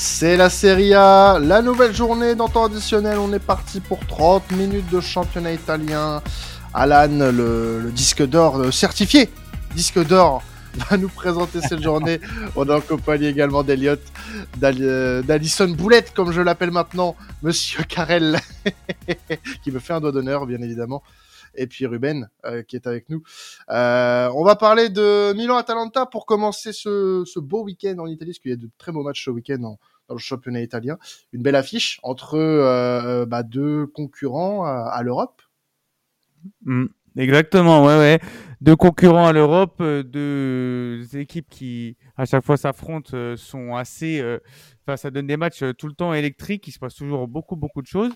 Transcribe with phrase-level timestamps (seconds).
[0.00, 3.18] C'est la Serie A, la nouvelle journée dans temps additionnel.
[3.18, 6.22] On est parti pour 30 minutes de championnat italien.
[6.72, 9.28] Alan, le, disque d'or certifié,
[9.74, 10.44] disque d'or,
[10.88, 12.20] va nous présenter cette journée.
[12.54, 14.00] On est en compagnie également d'Eliott,
[14.62, 18.38] euh, d'Alison Boulette, comme je l'appelle maintenant, Monsieur Carrel,
[19.64, 21.02] qui me fait un doigt d'honneur, bien évidemment
[21.58, 23.22] et puis Ruben euh, qui est avec nous.
[23.70, 28.50] Euh, on va parler de Milan-Atalanta pour commencer ce, beau week-end en Italie, parce qu'il
[28.50, 29.78] y a de très beaux matchs ce week-end dans
[30.10, 30.98] le championnat italien.
[31.32, 35.42] Une belle affiche entre euh, bah, deux concurrents à, l'Europe.
[36.64, 36.86] Mm.
[37.16, 38.20] exactement, ouais, ouais.
[38.60, 44.20] Deux concurrents à l'Europe, deux équipes qui à chaque fois s'affrontent sont assez
[44.96, 46.66] ça donne des matchs euh, tout le temps électriques.
[46.66, 48.12] Il se passe toujours beaucoup, beaucoup de choses.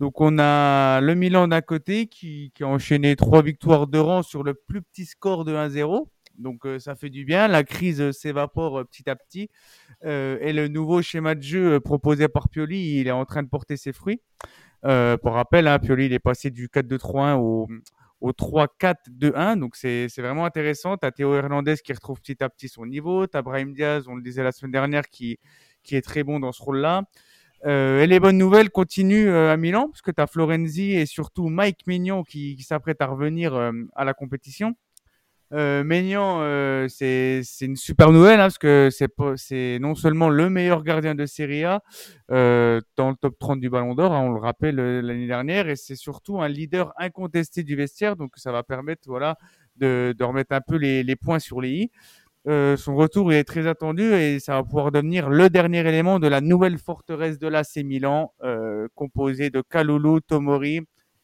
[0.00, 4.42] Donc, on a le Milan d'un côté qui, a enchaîné trois victoires de rang sur
[4.42, 6.06] le plus petit score de 1-0.
[6.38, 7.48] Donc, euh, ça fait du bien.
[7.48, 9.50] La crise euh, s'évapore petit à petit.
[10.02, 13.76] et le nouveau schéma de jeu proposé par Pioli, il est en train de porter
[13.76, 14.20] ses fruits.
[14.82, 17.68] pour rappel, hein, Pioli, il est passé du 4-2-3-1 au
[18.24, 19.58] au 3-4-2-1.
[19.58, 20.96] Donc c'est vraiment intéressant.
[20.96, 23.26] Tu as Théo Hernandez qui retrouve petit à petit son niveau.
[23.26, 25.38] Tu Brahim Diaz, on le disait la semaine dernière, qui,
[25.84, 27.04] qui est très bon dans ce rôle-là.
[27.66, 31.06] Euh, et les bonnes nouvelles continuent euh, à Milan, parce que tu as Florenzi et
[31.06, 34.74] surtout Mike Mignon qui, qui s'apprête à revenir euh, à la compétition.
[35.52, 41.26] Euh, c'est une super nouvelle, hein, parce que c'est non seulement le meilleur gardien de
[41.26, 41.80] Serie A
[42.28, 45.94] dans le top 30 du Ballon d'Or, hein, on le rappelle l'année dernière, et c'est
[45.94, 49.36] surtout un leader incontesté du vestiaire, donc ça va permettre voilà,
[49.76, 51.90] de, remettre un peu les points sur les i.
[52.46, 56.26] Euh, son retour est très attendu et ça va pouvoir devenir le dernier élément de
[56.26, 60.80] la nouvelle forteresse de l'AC Milan, euh, composée de Kalulu, Tomori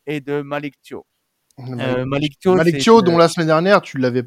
[0.07, 1.05] et de Malik Thio.
[1.59, 4.25] Euh, Malik Thio, dont la semaine dernière, tu l'avais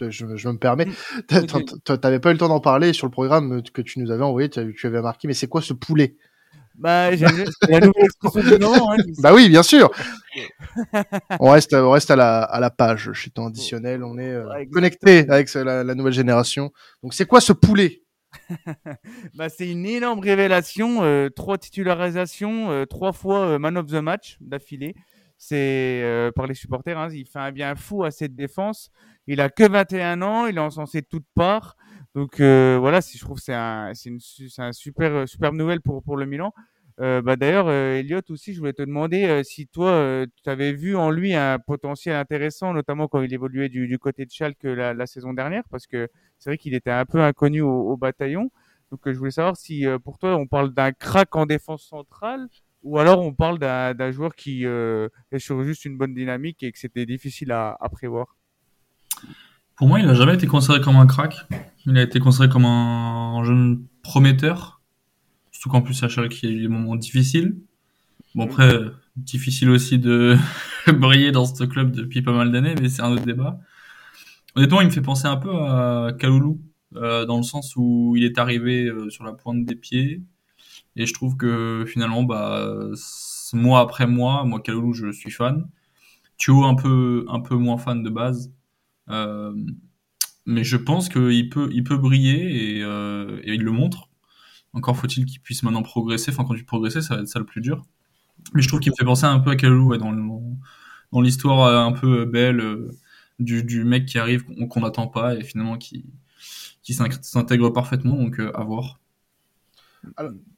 [0.00, 0.86] je, me permets,
[1.28, 4.24] tu n'avais pas eu le temps d'en parler sur le programme que tu nous avais
[4.24, 6.16] envoyé, tu avais marqué, mais c'est quoi ce poulet?
[6.74, 7.10] Bah,
[7.68, 8.92] la nouvelle expression du moment.
[8.92, 9.90] Hein, bah oui, bien sûr.
[11.40, 14.02] on reste, on reste à la, à la page chez ton additionnel.
[14.02, 16.72] On est euh, connecté avec la, la, nouvelle génération.
[17.02, 18.02] Donc, c'est quoi ce poulet?
[19.34, 21.04] Bah, c'est une énorme révélation.
[21.04, 24.94] Euh, trois titularisations, euh, trois fois man of the match d'affilée.
[25.38, 26.98] C'est par les supporters.
[26.98, 28.90] Hein, il fait un bien fou à cette défense.
[29.26, 30.46] Il a que 21 ans.
[30.46, 31.76] Il est encensé de toutes parts.
[32.14, 34.20] Donc euh, voilà, je trouve c'est un, c'est une,
[34.58, 36.52] un super, euh, superbe nouvelle pour pour le Milan.
[37.00, 40.72] Euh, bah d'ailleurs, euh, Elliot aussi, je voulais te demander euh, si toi, tu avais
[40.72, 44.62] vu en lui un potentiel intéressant, notamment quand il évoluait du, du côté de Schalke
[44.62, 46.08] la, la saison dernière, parce que
[46.38, 48.50] c'est vrai qu'il était un peu inconnu au, au bataillon.
[48.92, 52.46] Donc je voulais savoir si pour toi on parle d'un crack en défense centrale
[52.84, 56.70] ou alors on parle d'un, d'un joueur qui est sur juste une bonne dynamique et
[56.70, 58.36] que c'était difficile à, à prévoir.
[59.76, 61.36] Pour moi, il n'a jamais été considéré comme un crack.
[61.86, 64.80] Il a été considéré comme un jeune prometteur.
[65.50, 67.56] Surtout qu'en plus, à Schalke, y a eu des moments difficiles.
[68.34, 68.72] Bon, après,
[69.16, 70.36] difficile aussi de
[70.92, 73.58] briller dans ce club depuis pas mal d'années, mais c'est un autre débat.
[74.54, 76.60] Honnêtement, il me fait penser un peu à Kaloulou,
[76.94, 80.22] euh, dans le sens où il est arrivé euh, sur la pointe des pieds.
[80.94, 82.64] Et je trouve que finalement, bah,
[83.52, 85.66] mois après mois, moi, Kaloulou, je suis fan.
[86.38, 88.52] Thio, un peu, un peu moins fan de base.
[89.10, 89.54] Euh,
[90.46, 94.08] mais je pense qu'il peut, il peut briller et, euh, et il le montre.
[94.72, 96.32] Encore faut-il qu'il puisse maintenant progresser.
[96.32, 97.84] Enfin, quand tu progresser, ça va être ça le plus dur.
[98.54, 101.92] Mais je trouve qu'il me fait penser un peu à Kalou dans, l'histoire euh, un
[101.92, 102.62] peu belle
[103.38, 106.04] du, mec qui arrive qu'on n'attend pas et finalement qui,
[106.82, 108.16] s'intègre parfaitement.
[108.16, 109.00] Donc, à voir.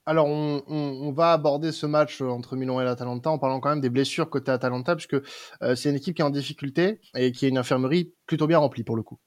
[0.07, 3.91] On, on, va aborder ce match entre Milan et l'Atalanta en parlant quand même des
[3.91, 5.15] blessures côté Atalanta, puisque
[5.63, 8.59] euh, c'est une équipe qui est en difficulté et qui a une infirmerie plutôt bien
[8.59, 9.19] remplie pour le coup.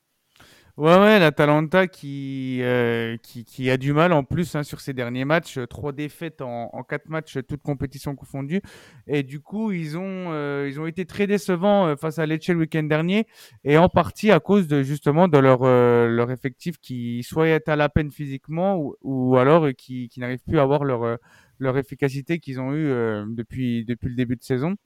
[0.80, 4.94] Ouais, ouais, l'Atalanta qui, euh, qui, qui, a du mal en plus hein, sur ses
[4.94, 5.58] derniers matchs.
[5.58, 8.62] Euh, trois défaites en, en quatre matchs, toutes compétitions confondues.
[9.06, 12.60] Et du coup, ils ont, euh, ils ont été très décevants face à Lecce le
[12.60, 13.28] week-end dernier.
[13.66, 17.76] Et en partie à cause de justement de leur, leur effectif qui soit est à
[17.76, 21.18] la peine physiquement ou, ou alors qui, qui n'arrive plus à avoir leur,
[21.60, 22.88] leur efficacité qu'ils ont eu
[23.36, 24.78] depuis, depuis le début de saison.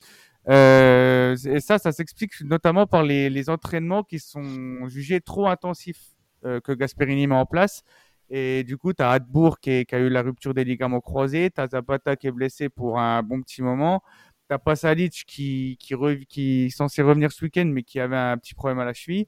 [0.50, 6.16] Euh, et ça, ça s'explique notamment par les, les, entraînements qui sont jugés trop intensifs
[6.46, 7.84] euh, que Gasperini met en place.
[8.30, 11.52] Et du coup, tu as Hadbourg qui, qui, a eu la rupture des ligaments croisés,
[11.54, 14.02] tu as Zapata qui est blessé pour un bon petit moment,
[14.50, 15.96] tu as Pasalic qui, qui,
[16.28, 19.28] qui est censé revenir ce week-end mais qui avait un petit problème à la cheville.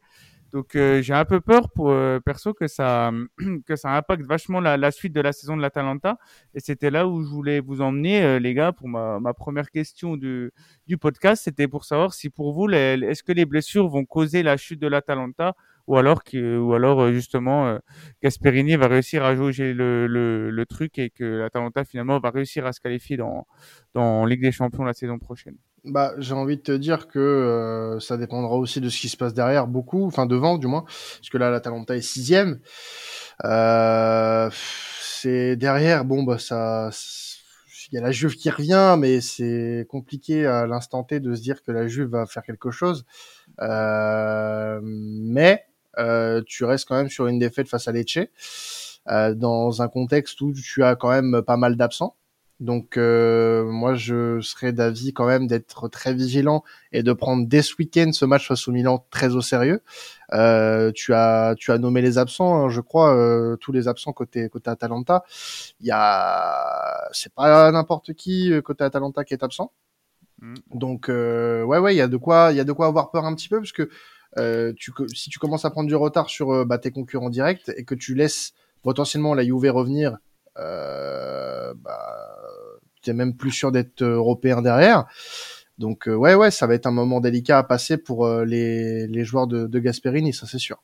[0.55, 3.11] Donc euh, j'ai un peu peur pour euh, perso que ça
[3.67, 6.17] que ça impacte vachement la, la suite de la saison de l'Atalanta.
[6.53, 9.69] Et c'était là où je voulais vous emmener euh, les gars pour ma, ma première
[9.69, 10.53] question du
[10.87, 11.43] du podcast.
[11.43, 14.87] C'était pour savoir si pour vous est-ce que les blessures vont causer la chute de
[14.87, 17.77] l'Atalanta ou alors ou alors justement
[18.21, 22.73] Gasperini va réussir à jouer le, le, truc et que l'Atalanta finalement va réussir à
[22.73, 23.45] se qualifier dans
[23.93, 25.55] dans Ligue des Champions la saison prochaine.
[25.83, 29.35] Bah, j'ai envie de te dire que ça dépendra aussi de ce qui se passe
[29.35, 32.59] derrière, beaucoup, enfin devant du moins, parce que là l'Atalanta est sixième.
[33.43, 36.89] Euh, c'est derrière, bon bah ça,
[37.91, 41.41] il y a la Juve qui revient, mais c'est compliqué à l'instant T de se
[41.41, 43.05] dire que la Juve va faire quelque chose.
[43.61, 45.74] Euh, mais euh,
[46.47, 48.19] tu restes quand même sur une défaite face à Lecce,
[49.07, 52.15] euh, dans un contexte où tu as quand même pas mal d'absents.
[52.61, 56.63] Donc euh, moi je serais d'avis quand même d'être très vigilant
[56.93, 59.81] et de prendre dès ce week-end ce match face au Milan très au sérieux.
[60.31, 64.13] Euh, tu as tu as nommé les absents, hein, je crois euh, tous les absents
[64.13, 65.23] côté côté Atalanta.
[65.81, 69.73] Il y a c'est pas n'importe qui euh, côté Atalanta qui est absent.
[70.41, 70.55] Mm.
[70.73, 73.11] Donc euh, ouais ouais il y a de quoi il y a de quoi avoir
[73.11, 73.89] peur un petit peu parce que
[74.77, 77.95] tu si tu commences à prendre du retard sur bah, tes concurrents directs et que
[77.95, 80.17] tu laisses potentiellement la Juve revenir
[80.57, 82.15] euh, bah,
[83.01, 85.05] t'es même plus sûr d'être européen derrière.
[85.77, 89.25] Donc euh, ouais ouais, ça va être un moment délicat à passer pour euh, les,
[89.25, 90.81] joueurs de, de Gasperini, ça c'est sûr.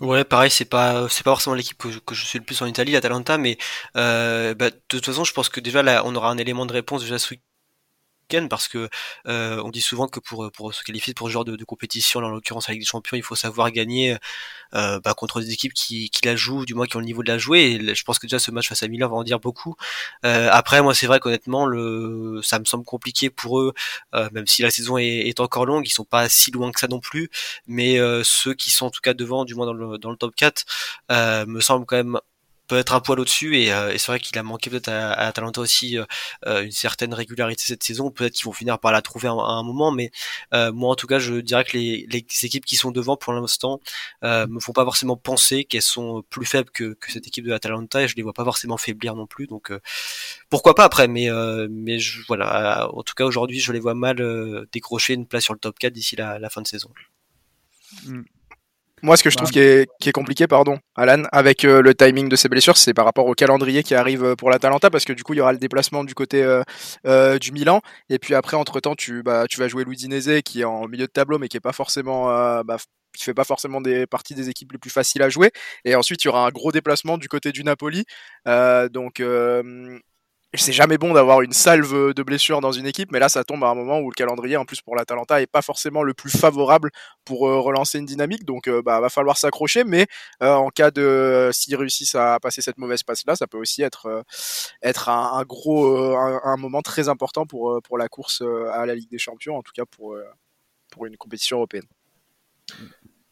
[0.00, 3.38] Ouais, pareil, c'est pas pas forcément l'équipe que, je suis le plus en Italie, l'Atalanta,
[3.38, 3.58] mais
[3.96, 6.72] euh, bah, de toute façon, je pense que déjà là, on aura un élément de
[6.72, 7.34] réponse déjà ce
[8.48, 8.88] parce que
[9.28, 12.30] euh, on dit souvent que pour pour se qualifier pour ce genre de, compétition, en
[12.30, 14.16] l'occurrence avec des Champions, il faut savoir gagner
[14.74, 17.22] euh, bah, contre des équipes qui, qui la jouent, du moins qui ont le niveau
[17.22, 17.60] de la jouer.
[17.80, 19.76] Et je pense que déjà ce match face à Milan va en dire beaucoup.
[20.24, 23.72] Euh, après, moi, c'est vrai qu'honnêtement, le ça me semble compliqué pour eux,
[24.32, 27.00] même si la saison est, encore longue, ils sont pas si loin que ça non
[27.00, 27.30] plus.
[27.66, 30.34] Mais ceux qui sont en tout cas devant, du moins dans le, dans le top
[30.36, 30.64] 4,
[31.46, 32.20] me semble quand même
[32.66, 35.12] peut être un poil au-dessus et, euh, et c'est vrai qu'il a manqué peut-être à,
[35.12, 36.04] à Atalanta aussi euh,
[36.46, 38.10] euh, une certaine régularité cette saison.
[38.10, 40.10] Peut-être qu'ils vont finir par la trouver à, un moment, mais
[40.52, 43.80] moi en tout cas je dirais que les, les équipes qui sont devant pour l'instant
[44.22, 48.02] me font pas forcément penser qu'elles sont plus faibles que, que, cette équipe de Atalanta
[48.02, 49.46] et je les vois pas forcément faiblir non plus.
[49.46, 49.72] Donc
[50.50, 51.28] pourquoi pas après, mais
[51.70, 55.54] mais je, voilà, en tout cas aujourd'hui je les vois mal décrocher une place sur
[55.54, 56.90] le top 4 d'ici la, la fin de saison.
[58.04, 58.22] Mm.
[59.04, 61.94] Moi, ce que je trouve qui est, qui est compliqué, pardon, Alan, avec euh, le
[61.94, 65.04] timing de ces blessures, c'est par rapport au calendrier qui arrive euh, pour l'Atalanta, parce
[65.04, 68.34] que du coup, il y aura le déplacement du côté euh, du Milan, et puis
[68.34, 71.48] après, entre-temps, tu, bah, tu vas jouer l'Udinese, qui est en milieu de tableau, mais
[71.48, 72.28] qui est pas forcément...
[72.64, 72.78] Bah,
[73.16, 75.52] qui fait pas forcément des parties des équipes les plus faciles à jouer.
[75.84, 78.06] Et ensuite, il y aura un gros déplacement du côté du Napoli.
[78.46, 79.22] donc,
[80.56, 83.64] c'est jamais bon d'avoir une salve de blessures dans une équipe, mais là ça tombe
[83.64, 86.30] à un moment où le calendrier, en plus pour l'Atalanta, est pas forcément le plus
[86.30, 86.90] favorable
[87.24, 88.44] pour euh, relancer une dynamique.
[88.44, 90.06] Donc euh, bah va falloir s'accrocher, mais
[90.42, 93.82] euh, en cas de s'ils réussissent à passer cette mauvaise passe là, ça peut aussi
[93.82, 94.24] être
[94.82, 98.42] être un, gros un, moment très important pour pour la course
[98.72, 100.16] à la Ligue des Champions, en tout cas pour
[100.90, 101.86] pour une compétition européenne.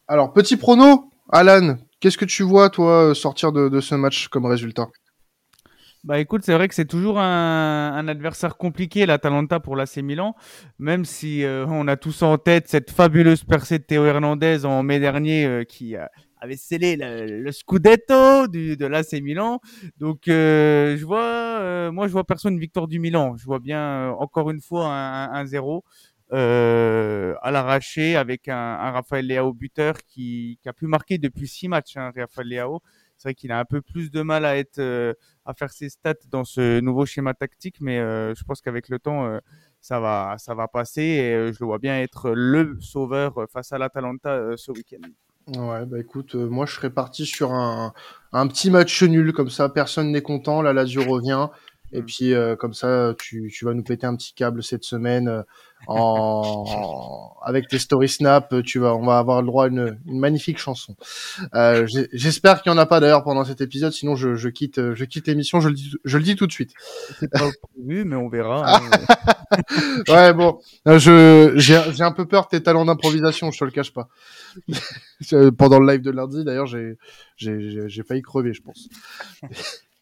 [0.07, 4.89] Alors petit prono, Alan, qu'est-ce que tu vois toi sortir de ce match comme résultat?
[6.03, 10.35] Bah écoute, c'est vrai que c'est toujours un, un, adversaire compliqué, l'Atalanta pour l'AC Milan,
[10.77, 14.83] même si euh, on a tous en tête cette fabuleuse percée de Théo Hernandez en
[14.83, 15.95] mai dernier euh, qui
[16.41, 19.61] avait scellé le, le scudetto du, de l'AC Milan.
[19.97, 23.37] Donc euh, je vois, moi je vois personne victoire du Milan.
[23.37, 25.85] Je vois bien encore une fois un 0
[26.31, 31.69] à l'arraché avec un, un Raphaël Leao buteur qui, qui, a pu marquer depuis six
[31.69, 32.81] matchs, hein, Raphaël Leao.
[33.23, 35.13] C'est vrai qu'il a un peu plus de mal à être euh,
[35.45, 38.99] à faire ses stats dans ce nouveau schéma tactique, mais euh, je pense qu'avec le
[38.99, 39.39] temps, euh,
[39.81, 43.77] ça va, ça va passer et je le vois bien être le sauveur face à
[43.77, 45.07] l'Atalanta ce week-end.
[45.47, 47.93] Ouais, bah écoute, moi je serais parti sur un,
[48.31, 51.49] un petit match nul comme ça, personne n'est content, la Lazio revient.
[51.93, 52.05] Et mm.
[52.05, 55.43] puis comme ça, tu, tu, vas nous péter un petit câble cette semaine
[55.87, 60.19] en, avec tes story snap, tu vas, on va avoir le droit à une, une
[60.19, 60.95] magnifique chanson.
[61.55, 64.93] Euh, J'espère qu'il y en a pas d'ailleurs pendant cet épisode, sinon je, je quitte,
[64.93, 65.59] je quitte l'émission.
[65.59, 66.71] Je le dis, je le dis tout de suite.
[67.19, 68.77] C'est pas prévu, mais on verra.
[68.77, 68.81] Hein.
[70.07, 73.71] ouais, bon, euh, je j'ai un peu peur de tes talents d'improvisation, je te le
[73.71, 74.07] cache pas.
[75.57, 76.97] pendant le live de lundi, d'ailleurs, j'ai
[77.35, 78.89] j'ai failli crever, je pense.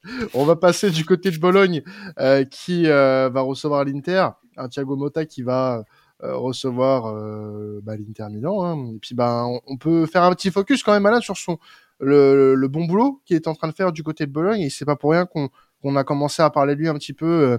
[0.34, 1.84] On va passer du côté de Bologne,
[2.20, 5.84] euh, qui euh, va recevoir l'Inter un Thiago Motta qui va
[6.24, 8.64] euh, recevoir euh, bah, l'Inter Milan.
[8.64, 8.94] Hein.
[8.96, 11.58] Et puis bah, on, peut faire un petit focus quand même là sur son
[12.00, 14.62] le, bon boulot qu'il est en train de faire du côté de Bologne.
[14.62, 17.52] Et c'est pas pour rien qu'on a commencé à parler de lui un petit peu.
[17.52, 17.58] Euh,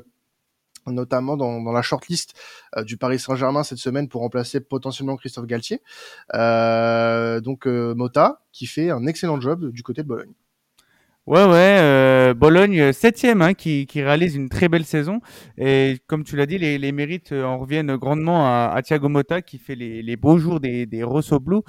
[0.88, 2.34] notamment dans, dans, la shortlist
[2.84, 5.80] du Paris Saint-Germain cette semaine pour remplacer potentiellement Christophe Galtier.
[6.32, 10.32] donc Mota qui fait un excellent job du côté de Bologne.
[11.24, 15.20] Ouais, ouais, euh, Bologne euh, septième, hein, qui, qui réalise une très belle saison.
[15.56, 19.08] Et comme tu l'as dit, les, les mérites euh, en reviennent grandement à, à Thiago
[19.08, 21.60] Motta, qui fait les, les beaux jours des, des Rosso Blue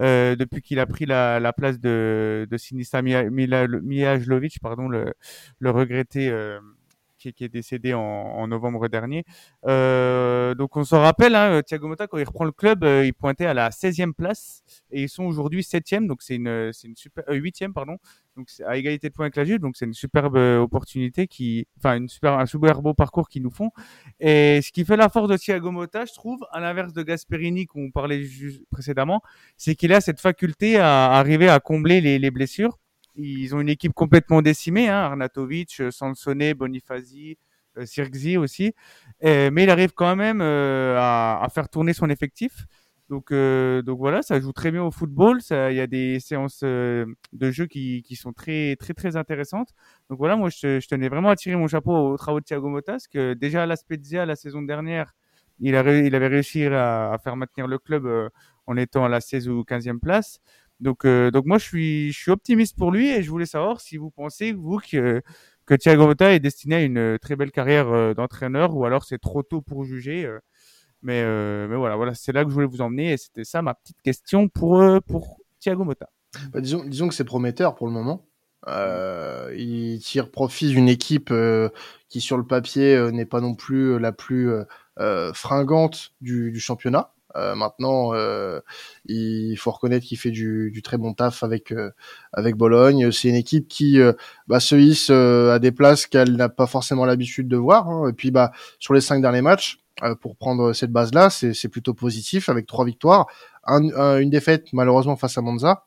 [0.00, 5.12] euh, depuis qu'il a pris la, la place de, de Sinisa Mihajlovic, pardon, le,
[5.60, 6.58] le regretté euh,
[7.18, 9.24] qui, qui, est décédé en, en novembre dernier.
[9.66, 13.14] Euh, donc on se rappelle, hein, Thiago Motta, quand il reprend le club, euh, il
[13.14, 16.96] pointait à la 16e place et ils sont aujourd'hui 7e, donc c'est une, c'est une
[16.96, 17.98] super, euh, 8e, pardon,
[18.36, 21.66] donc à égalité de points avec la Juve, donc c'est une superbe euh, opportunité qui,
[21.78, 23.70] enfin une super, un super beau parcours qu'ils nous font.
[24.20, 27.66] Et ce qui fait la force de Thiago Motta, je trouve, à l'inverse de Gasperini
[27.66, 28.22] qu'on parlait
[28.70, 29.22] précédemment,
[29.56, 32.78] c'est qu'il a cette faculté à arriver à combler les, les blessures
[33.16, 37.38] ils ont une équipe complètement décimée, hein, Arnatovic, Sansone, Bonifazi,
[37.78, 38.74] euh, Sirgzi aussi.
[39.22, 42.66] Mais il arrive quand même euh, à, faire tourner son effectif.
[43.08, 45.40] Donc, euh, donc voilà, ça joue très bien au football.
[45.50, 49.68] Il y a des séances euh, de jeu qui, sont très, très, très intéressantes.
[50.10, 53.06] Donc voilà, moi, je, tenais vraiment à tirer mon chapeau aux travaux de Thiago parce
[53.06, 55.14] que déjà à la Spezia, la saison dernière,
[55.60, 58.28] il, avait réussi à, faire maintenir le club euh,
[58.66, 60.40] en étant à la 16 ou 15e place.
[60.80, 64.10] Donc, euh, donc moi, je suis, optimiste pour lui et je voulais savoir si vous
[64.10, 65.22] pensez, vous, que,
[65.64, 69.18] que Thiago Motta est destiné à une très belle carrière euh, d'entraîneur ou alors c'est
[69.18, 70.26] trop tôt pour juger.
[70.26, 70.38] Euh,
[71.02, 73.62] mais, euh, mais voilà, voilà c'est là que je voulais vous emmener et c'était ça
[73.62, 76.10] ma petite question pour, euh, pour Thiago Motta.
[76.52, 78.26] Bah, disons, disons que c'est prometteur pour le moment.
[78.68, 81.68] Euh, il tire profit d'une équipe euh,
[82.08, 84.50] qui, sur le papier, euh, n'est pas non plus la plus
[85.34, 87.12] fringante du championnat.
[87.36, 88.60] Euh, maintenant, euh,
[89.06, 91.90] il faut reconnaître qu'il fait du, du, très bon taf avec euh,
[92.32, 93.10] avec Bologne.
[93.12, 93.98] C'est une équipe qui
[94.46, 97.88] bah, se hisse à des places qu'elle n'a pas forcément l'habitude de voir.
[97.88, 98.08] Hein.
[98.08, 99.78] Et puis, bah, sur les cinq derniers matchs,
[100.20, 103.26] pour prendre cette base-là, c'est plutôt positif avec trois victoires,
[103.64, 105.84] un, un, une défaite malheureusement face à Monza.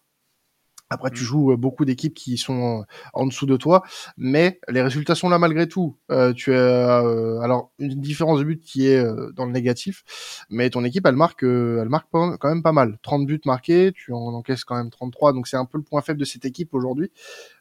[0.89, 1.25] Après, tu mmh.
[1.25, 3.83] joues beaucoup d'équipes qui sont en dessous de toi,
[4.17, 5.97] mais les résultats sont là malgré tout.
[6.11, 10.03] Euh, tu as euh, alors une différence de but qui est euh, dans le négatif,
[10.49, 12.97] mais ton équipe, elle marque, elle marque quand même pas mal.
[13.03, 16.01] 30 buts marqués, tu en encaisses quand même 33, donc c'est un peu le point
[16.01, 17.11] faible de cette équipe aujourd'hui.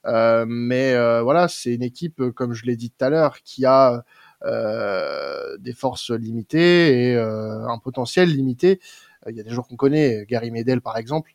[0.04, 4.04] mais voilà, c'est une équipe, comme je l'ai dit tout à l'heure, qui a
[5.58, 8.80] des forces limitées et un potentiel limité.
[9.28, 11.32] Il y a des joueurs qu'on connaît, Gary Medel par exemple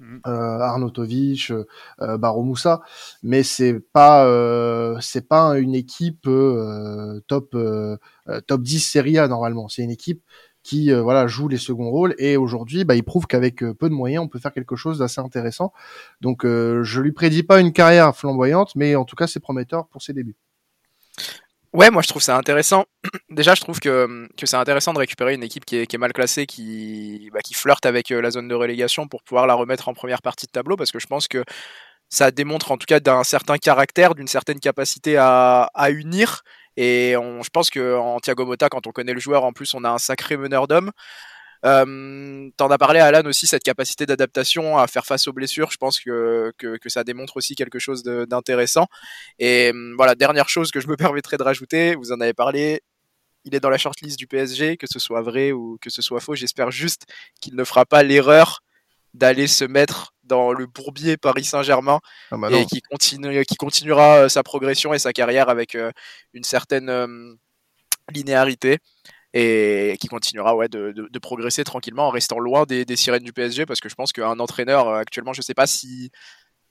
[0.00, 0.20] Mmh.
[0.26, 1.52] euh, Arnautovic,
[2.00, 2.80] euh, Baro Moussa,
[3.22, 7.98] mais c'est pas euh, c'est pas une équipe euh, top euh,
[8.46, 9.68] top 10 Serie A normalement.
[9.68, 10.22] C'est une équipe
[10.62, 13.94] qui euh, voilà joue les seconds rôles et aujourd'hui bah, il prouve qu'avec peu de
[13.94, 15.72] moyens on peut faire quelque chose d'assez intéressant.
[16.22, 20.00] Donc je lui prédis pas une carrière flamboyante, mais en tout cas c'est prometteur pour
[20.00, 20.36] ses débuts.
[21.72, 22.84] Ouais, moi je trouve ça intéressant.
[23.30, 25.98] Déjà, je trouve que, que c'est intéressant de récupérer une équipe qui est, qui est
[25.98, 29.54] mal classée, qui, bah, qui flirte avec euh, la zone de relégation pour pouvoir la
[29.54, 31.44] remettre en première partie de tableau, parce que je pense que
[32.08, 36.42] ça démontre en tout cas d'un certain caractère, d'une certaine capacité à, à unir.
[36.76, 39.74] Et on, je pense que en Thiago Motta, quand on connaît le joueur, en plus
[39.74, 40.90] on a un sacré meneur d'hommes.
[41.64, 45.70] Euh, T'en as parlé, Alan, aussi, cette capacité d'adaptation à faire face aux blessures.
[45.70, 48.86] Je pense que, que, que ça démontre aussi quelque chose d'intéressant.
[49.38, 52.82] Et voilà, dernière chose que je me permettrai de rajouter, vous en avez parlé,
[53.44, 56.20] il est dans la shortlist du PSG, que ce soit vrai ou que ce soit
[56.20, 56.34] faux.
[56.34, 57.06] J'espère juste
[57.40, 58.62] qu'il ne fera pas l'erreur
[59.14, 61.98] d'aller se mettre dans le bourbier Paris Saint-Germain
[62.30, 65.90] ah bah et qui, continue, qui continuera sa progression et sa carrière avec euh,
[66.32, 67.34] une certaine euh,
[68.12, 68.78] linéarité
[69.32, 73.22] et qui continuera ouais, de, de, de, progresser tranquillement en restant loin des, des sirènes
[73.22, 76.10] du PSG parce que je pense qu'un entraîneur euh, actuellement, je sais pas si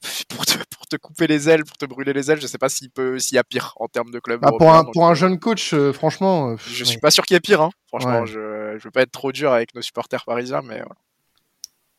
[0.28, 2.68] pour te, pour te couper les ailes, pour te brûler les ailes, je sais pas
[2.68, 4.40] s'il peut s'il y a pire en termes de club.
[4.42, 7.34] Ah, pour un pour un jeune coach, euh, franchement, euh, je suis pas sûr qu'il
[7.34, 7.62] y ait pire.
[7.62, 7.70] Hein.
[7.88, 8.26] Franchement, ouais.
[8.26, 10.96] je je veux pas être trop dur avec nos supporters parisiens, mais voilà.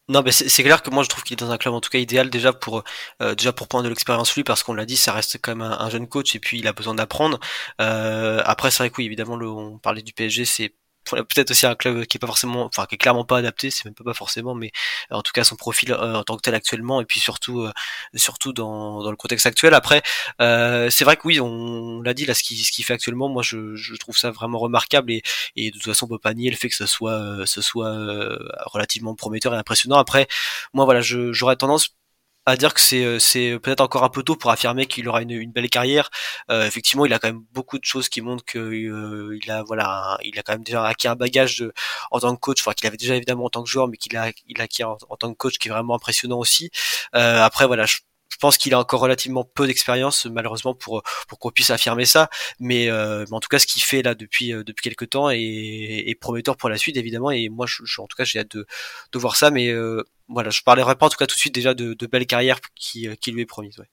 [0.09, 1.89] Non, mais c'est clair que moi je trouve qu'il est dans un club en tout
[1.89, 2.83] cas idéal déjà pour
[3.21, 5.61] euh, déjà pour prendre de l'expérience lui parce qu'on l'a dit, ça reste quand même
[5.61, 7.39] un, un, jeune coach et puis il a besoin d'apprendre.
[7.79, 11.65] Euh, après c'est vrai que oui évidemment le, on parlait du PSG, c'est peut-être aussi
[11.65, 14.13] un club qui est pas forcément enfin qui est clairement pas adapté c'est même pas,
[14.13, 14.71] forcément mais
[15.11, 17.61] euh, en tout cas son profil euh, en tant que tel actuellement et puis surtout
[17.61, 17.71] euh,
[18.15, 19.73] surtout dans, dans le contexte actuel.
[19.73, 20.01] Après
[20.41, 23.29] euh, c'est vrai que oui on, l'a dit là ce qui ce qui fait actuellement
[23.29, 25.23] moi je, je trouve ça vraiment remarquable et,
[25.55, 27.91] et de toute façon on peut pas nier le fait que ce soit ce soit
[28.65, 29.97] relativement prometteur et impressionnant.
[29.97, 30.27] Après
[30.73, 31.95] moi voilà j'aurais tendance
[32.45, 35.31] à dire que c'est c'est peut-être encore un peu tôt pour affirmer qu'il aura une,
[35.31, 36.09] une belle carrière.
[36.49, 39.63] Euh, effectivement, il a quand même beaucoup de choses qui montrent que euh, il a
[39.63, 41.73] voilà, il a quand même déjà acquis un bagage de,
[42.11, 44.15] en tant que coach, enfin qu'il avait déjà évidemment en tant que joueur, mais qu'il
[44.17, 46.71] a il a acquis en, en, tant que coach qui est vraiment impressionnant aussi.
[47.15, 47.99] Euh, après voilà, je,
[48.31, 52.29] je pense qu'il a encore relativement peu d'expérience malheureusement pour pour qu'on puisse affirmer ça
[52.59, 55.29] mais, euh, mais en tout cas ce qu'il fait là depuis euh, depuis quelques temps
[55.29, 58.39] est, est, prometteur pour la suite évidemment et moi je, je en tout cas j'ai
[58.39, 58.65] hâte de,
[59.11, 61.55] de voir ça mais euh, voilà je parlerai pas en tout cas tout de suite
[61.55, 63.89] déjà de, de belles carrières qui, qui lui est promise ouais.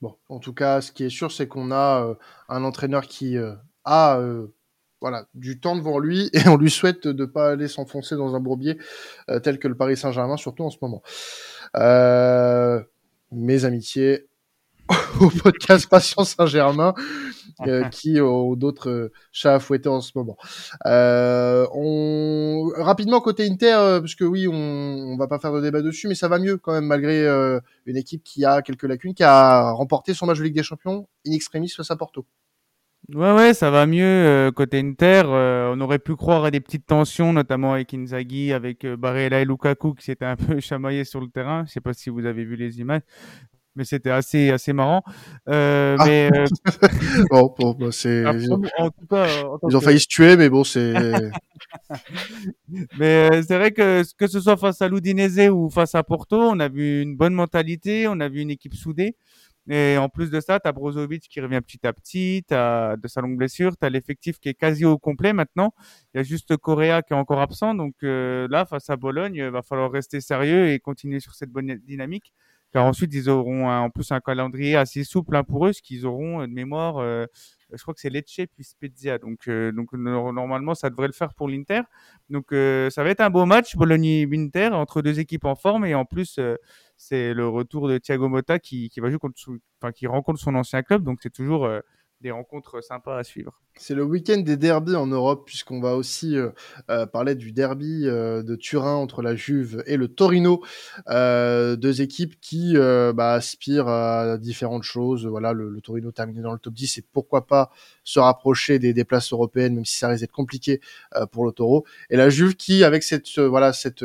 [0.00, 2.16] Bon, en tout cas, ce qui est sûr, c'est qu'on a
[2.48, 3.36] un entraîneur qui
[3.84, 4.20] a
[5.00, 8.36] voilà, du temps devant lui et on lui souhaite de ne pas aller s'enfoncer dans
[8.36, 8.78] un bourbier
[9.42, 11.02] tel que le Paris Saint-Germain, surtout en ce moment.
[13.32, 14.28] mes amitiés
[15.20, 16.94] au podcast Patience Saint-Germain,
[17.62, 20.36] euh, qui ont d'autres euh, chats à fouetter en ce moment.
[20.86, 22.70] Euh, on...
[22.76, 24.54] Rapidement, côté Inter, euh, parce que oui, on...
[24.54, 27.24] on va pas faire de débat dessus, mais ça va mieux quand même, malgré
[27.86, 31.06] une équipe qui a quelques lacunes, qui a remporté son match de Ligue des Champions
[31.26, 32.26] in extremis face à Porto.
[33.12, 35.24] Ouais, ouais, ça va mieux côté Inter.
[35.26, 39.94] on aurait pu croire à des petites tensions, notamment avec Inzaghi, avec Barella et Lukaku
[39.94, 41.64] qui s'étaient un peu chamaillés sur le terrain.
[41.66, 43.02] Je sais pas si vous avez vu les images,
[43.76, 45.02] mais c'était assez assez marrant.
[45.48, 46.04] Euh, ah.
[46.04, 46.46] Mais euh,
[47.30, 49.26] bon, bon, bon c'est en tout cas,
[49.68, 50.94] ils ont failli se tuer, mais bon, c'est.
[52.98, 56.36] mais euh, c'est vrai que que ce soit face à l'Udinese ou face à Porto,
[56.36, 59.16] on a vu une bonne mentalité, on a vu une équipe soudée.
[59.68, 62.96] Et en plus de ça, tu as Brozovic qui revient petit à petit, tu as
[62.96, 65.72] de sa longue blessure, tu as l'effectif qui est quasi au complet maintenant.
[66.12, 67.74] Il y a juste Correa qui est encore absent.
[67.74, 71.50] Donc euh, là, face à Bologne, il va falloir rester sérieux et continuer sur cette
[71.50, 72.34] bonne dynamique
[72.74, 76.06] car ensuite ils auront en plus un calendrier assez souple hein, pour eux, ce qu'ils
[76.06, 76.98] auront euh, de mémoire.
[76.98, 77.24] Euh,
[77.72, 81.34] je crois que c'est Lecce puis Spezia, donc euh, donc normalement ça devrait le faire
[81.34, 81.82] pour l'Inter.
[82.30, 86.04] Donc ça va être un beau match Bologne-Inter entre deux équipes en forme et en
[86.04, 86.40] plus
[86.96, 89.38] c'est le retour de Thiago Motta qui, qui va jouer contre,
[89.80, 91.68] enfin qui rencontre son ancien club, donc c'est toujours
[92.30, 93.60] rencontres sympas à suivre.
[93.76, 96.50] C'est le week-end des derbies en Europe, puisqu'on va aussi euh,
[96.90, 100.62] euh, parler du derby euh, de Turin entre la Juve et le Torino,
[101.08, 105.26] deux équipes qui bah, aspirent à différentes choses.
[105.26, 107.70] Voilà, le, Torino terminé dans le top 10 et pourquoi pas
[108.04, 110.80] se rapprocher des, des places européennes, même si ça risque d'être compliqué
[111.32, 111.84] pour le Toro.
[112.10, 114.04] Et la Juve qui, avec cette voilà cette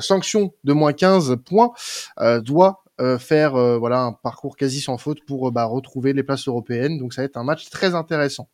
[0.00, 1.72] sanction de moins 15 points,
[2.42, 2.83] doit euh,
[3.18, 6.98] faire euh, voilà un parcours quasi sans faute pour euh, bah, retrouver les places européennes.
[6.98, 8.48] Donc ça va être un match très intéressant.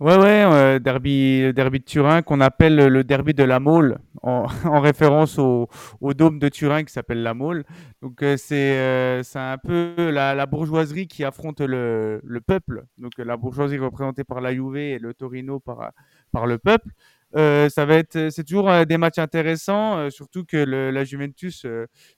[0.00, 4.80] Ouais, ouais, derby, derby de Turin qu'on appelle le derby de la Mole, en, en
[4.80, 5.68] référence au,
[6.00, 7.64] au, dôme de Turin qui s'appelle la Mole.
[8.02, 12.84] Donc c'est c'est un peu la, la, bourgeoisie qui affronte le, le peuple.
[12.98, 15.92] Donc la bourgeoisie représentée par la Juve et le Torino par,
[16.32, 16.90] par le peuple.
[17.36, 21.66] Euh, ça va être, c'est toujours euh, des matchs intéressants, euh, surtout que la Juventus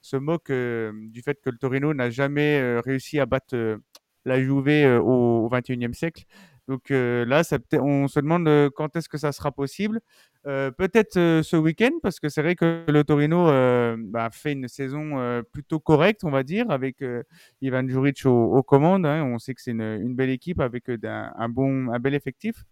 [0.03, 3.79] se moque du fait que le Torino n'a jamais réussi à battre
[4.25, 6.25] la Juve au, 21e siècle.
[6.69, 7.43] Donc là,
[7.75, 10.01] on se demande quand est-ce que ça sera possible.
[10.45, 13.47] Peut-être ce week-end, parce que c'est vrai que le Torino
[13.99, 17.03] bah, fait une saison plutôt correcte, on va dire, avec
[17.61, 19.07] Ivan Juric aux, commandes.
[19.07, 19.25] Hein.
[19.25, 22.65] On sait que c'est une, belle équipe avec un, bon, un bel effectif.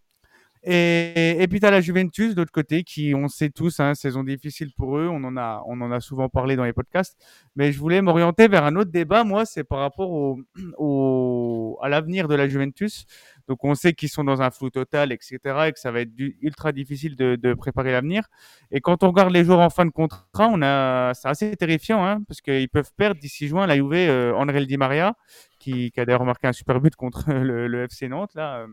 [0.66, 4.24] Et, puis tu as la Juventus de l'autre côté qui, on sait tous, hein, saison
[4.24, 5.08] difficile pour eux.
[5.10, 7.18] On en a, on en a souvent parlé dans les podcasts.
[7.54, 9.24] Mais je voulais m'orienter vers un autre débat.
[9.24, 10.38] Moi, c'est par rapport au,
[10.78, 13.04] au à l'avenir de la Juventus.
[13.46, 16.12] Donc on sait qu'ils sont dans un flou total, etc., et que ça va être
[16.40, 18.26] ultra difficile de, de préparer l'avenir.
[18.70, 22.04] Et quand on regarde les joueurs en fin de contrat, on a, c'est assez terrifiant,
[22.04, 25.14] hein, parce qu'ils peuvent perdre d'ici juin la Juve, euh, André Di Maria,
[25.58, 28.66] qui, qui a d'ailleurs marqué un super but contre le, le FC Nantes là.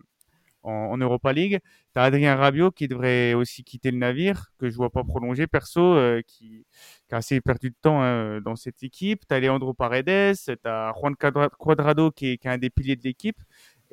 [0.64, 1.60] En, Europa League.
[1.94, 5.48] Tu as Adrien Rabiot qui devrait aussi quitter le navire, que je vois pas prolonger
[5.48, 6.66] perso, euh, qui,
[7.12, 9.28] a assez perdu de temps hein, dans cette équipe.
[9.28, 12.96] Tu as Leandro Paredes, tu as Juan Cuadrado qui est, qui est un des piliers
[12.96, 13.38] de l'équipe.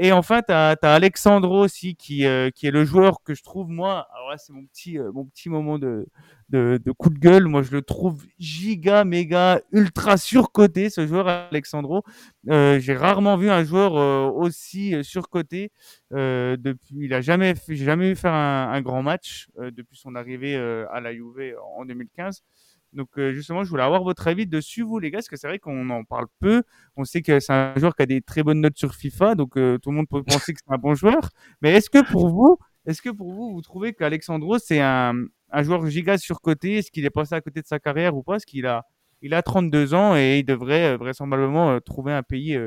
[0.01, 3.69] Et enfin, tu as, Alexandro aussi, qui, euh, qui est le joueur que je trouve,
[3.69, 6.07] moi, alors là, c'est mon petit, euh, mon petit moment de,
[6.51, 7.47] de, coup de gueule.
[7.49, 12.05] Moi, je le trouve giga, méga, ultra surcoté, ce joueur Alexandro.
[12.49, 13.95] Euh, J'ai rarement vu un joueur
[14.37, 15.73] aussi surcoté.
[16.13, 21.01] depuis, il a jamais, jamais eu faire un, un grand match depuis son arrivée à
[21.01, 22.45] la Juve en 2015.
[22.93, 25.47] Donc euh, justement, je voulais avoir votre avis dessus, vous les gars, parce que c'est
[25.47, 26.63] vrai qu'on en parle peu.
[26.97, 29.57] On sait que c'est un joueur qui a des très bonnes notes sur FIFA, donc
[29.57, 31.31] euh, tout le monde peut penser que c'est un bon joueur.
[31.61, 35.15] Mais est-ce que pour vous, est-ce que pour vous, vous trouvez qu'Alexandro c'est un,
[35.61, 36.79] joueur giga surcoté?
[36.79, 38.37] Est-ce qu'il est passé à côté de sa carrière ou pas?
[38.37, 38.85] Est-ce qu'il a,
[39.23, 42.59] il a 32 ans et il devrait euh, vraisemblablement trouver un pays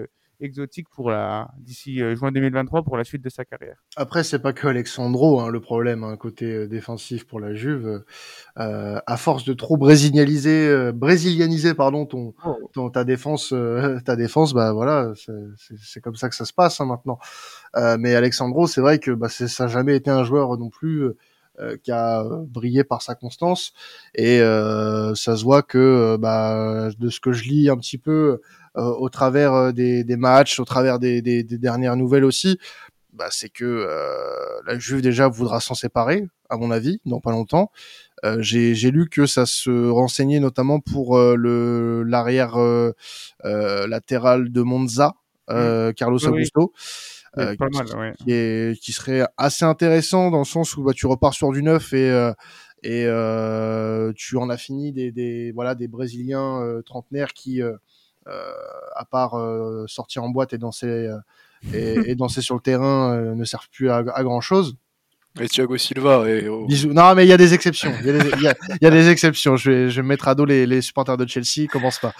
[0.41, 3.77] exotique pour la d'ici euh, juin 2023 pour la suite de sa carrière.
[3.95, 8.04] Après, c'est pas que Alexandro hein, le problème, hein, côté euh, défensif pour la Juve.
[8.58, 12.58] Euh, à force de trop brésilianiser, euh, brésilianiser pardon ton, oh.
[12.73, 13.54] ton ta défense,
[14.06, 17.19] ta défense, bah voilà, c'est comme ça que ça se passe hein, maintenant.
[17.97, 21.12] mais Alexandro, c'est vrai que bah, ça n'a jamais été un joueur non plus.
[21.83, 23.73] Qui a brillé par sa constance
[24.15, 28.39] et ça se voit que bah, de ce que je lis un petit peu
[28.77, 32.57] euh, au travers euh, des, des, matchs, au travers des, des, des, dernières nouvelles aussi.
[33.11, 33.85] bah, c'est que
[34.65, 37.71] la Juve déjà voudra s'en séparer, à mon avis, dans pas longtemps.
[38.39, 42.55] j'ai lu que ça se renseignait notamment pour le l'arrière
[43.43, 45.15] latéral de Monza,
[45.49, 45.91] mmh.
[45.97, 46.71] Carlos Augusto.
[47.38, 51.06] Euh, qui, mal, qui, est, qui, serait assez intéressant dans le sens où bah, tu
[51.06, 52.34] repars sur du neuf et euh,
[52.84, 57.62] et euh, tu en as fini des, des voilà des Brésiliens trentenaires qui
[58.26, 59.38] à part
[59.88, 61.10] sortir en boîte et danser
[61.74, 64.76] et, et, danser sur le terrain ne servent plus à, à grand chose.
[65.39, 66.30] Et Thiago Silva.
[66.30, 66.48] Et...
[66.88, 67.94] Non, mais il y a des exceptions.
[68.02, 69.56] Il y, y, a des exceptions.
[69.56, 71.67] Je vais, je vais mettre à dos les, les supporters de Chelsea.
[71.72, 72.13] Commence pas.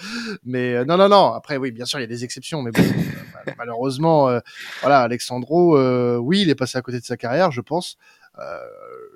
[0.44, 1.32] Mais euh, non, non, non.
[1.32, 2.62] Après, oui, bien sûr, il y a des exceptions.
[2.62, 4.40] Mais bon, euh, malheureusement, euh,
[4.80, 5.78] voilà, Alexandro,
[6.20, 7.96] oui, il est passé à côté de sa carrière, je pense.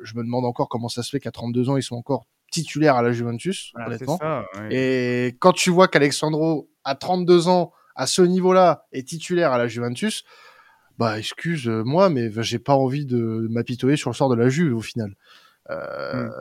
[0.03, 2.97] je me demande encore comment ça se fait qu'à 32 ans, ils sont encore titulaires
[2.97, 4.19] à la Juventus, honnêtement.
[4.19, 9.59] Ça, Et quand tu vois qu'Alexandro, à 32 ans, à ce niveau-là, est titulaire à
[9.59, 10.25] la Juventus,
[10.99, 14.81] bah excuse-moi, mais j'ai pas envie de m'apitoyer sur le sort de la Juve au
[14.81, 15.15] final.
[15.71, 16.33] Euh, mm.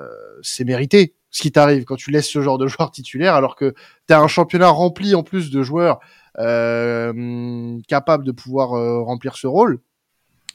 [0.43, 3.73] C'est mérité ce qui t'arrive quand tu laisses ce genre de joueur titulaire, alors que
[4.07, 5.99] tu as un championnat rempli en plus de joueurs
[6.37, 9.81] euh, capables de pouvoir euh, remplir ce rôle.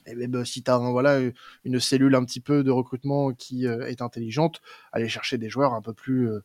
[0.07, 1.21] Et même bah, si tu as voilà
[1.65, 5.75] une cellule un petit peu de recrutement qui euh, est intelligente, aller chercher des joueurs
[5.75, 6.43] un peu plus euh,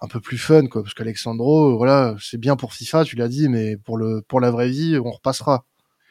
[0.00, 3.48] un peu plus fun quoi parce qu'Alexandro voilà c'est bien pour FIFA tu l'as dit
[3.48, 5.64] mais pour le pour la vraie vie on repassera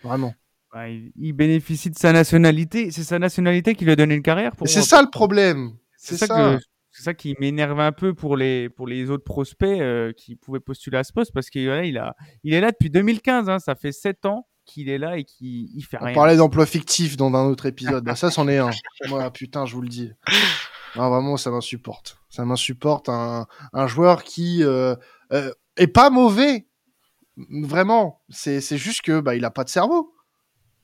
[0.03, 0.35] vraiment
[0.73, 2.91] bah, il, bénéficie de sa nationalité.
[2.91, 4.53] C'est sa nationalité qui lui a donné une carrière.
[4.65, 5.73] C'est ça le problème.
[5.97, 6.59] C'est ça.
[6.91, 10.97] ça qui m'énerve un peu pour les, pour les autres prospects euh, qui pouvaient postuler
[10.97, 13.49] à ce poste parce qu'il il a, il est là depuis 2015.
[13.49, 16.11] Hein, ça fait 7 ans qu'il est là et qu'il il fait rien.
[16.11, 18.03] On parlait d'emploi fictif dans un autre épisode.
[18.03, 18.71] bah, ça, c'en est un.
[19.07, 20.11] Moi, putain, je vous le dis.
[20.95, 22.17] Non, vraiment, ça m'insupporte.
[22.29, 24.95] Ça m'insupporte un, un joueur qui euh,
[25.31, 26.67] euh, est pas mauvais.
[27.37, 28.21] Vraiment.
[28.29, 30.13] C'est juste que bah, il a pas de cerveau.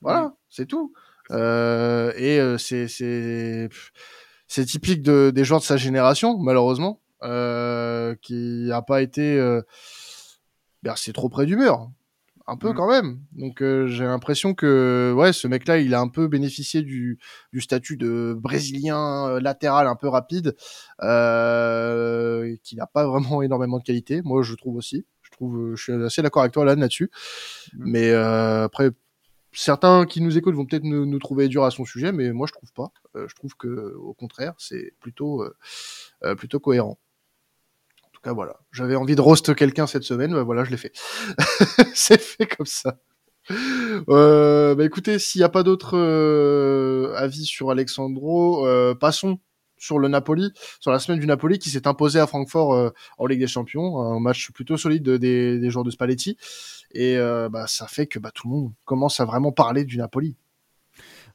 [0.00, 0.92] Voilà, c'est tout.
[1.30, 3.68] Euh, et euh, c'est
[4.66, 9.38] typique de des joueurs de sa génération, malheureusement, euh, qui a pas été.
[9.38, 9.62] Euh,
[10.82, 11.90] ben, c'est trop près du mur,
[12.46, 12.74] un peu mmh.
[12.74, 13.20] quand même.
[13.32, 17.18] Donc euh, j'ai l'impression que ouais, ce mec-là, il a un peu bénéficié du
[17.52, 20.54] du statut de brésilien latéral un peu rapide,
[21.00, 21.06] qui
[22.76, 24.20] n'a pas vraiment énormément de qualité.
[24.22, 25.06] Moi, je trouve aussi.
[25.22, 27.10] Je trouve, je suis assez d'accord avec toi là dessus.
[27.72, 27.90] Mmh.
[27.90, 28.90] Mais après
[29.54, 32.52] certains qui nous écoutent vont peut-être nous, trouver dur à son sujet, mais moi je
[32.52, 32.92] trouve pas.
[33.16, 35.56] Euh, je trouve que au contraire, c'est plutôt euh,
[36.24, 36.98] euh, plutôt cohérent.
[38.04, 38.56] En tout cas, voilà.
[38.72, 40.92] J'avais envie de roast quelqu'un cette semaine, bah, voilà, je l'ai fait.
[41.94, 42.98] c'est fait comme ça.
[44.06, 45.98] bah écoutez, s'il n'y a pas d'autres
[47.16, 49.38] avis sur Alexandro, passons
[49.84, 53.40] sur le Napoli, sur la semaine du Napoli qui s'est imposé à Francfort en Ligue
[53.40, 56.36] des Champions, un match plutôt solide des, des joueurs de Spalletti.
[56.94, 59.98] Et euh, bah, ça fait que bah, tout le monde commence à vraiment parler du
[59.98, 60.36] Napoli.